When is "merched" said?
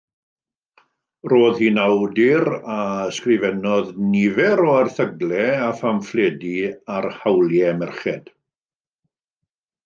7.85-8.35